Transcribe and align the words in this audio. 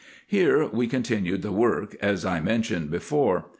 Here 0.25 0.65
we 0.65 0.87
continued 0.87 1.43
the 1.43 1.51
work, 1.51 1.95
as 2.01 2.25
I 2.25 2.39
mentioned 2.39 2.89
before. 2.89 3.45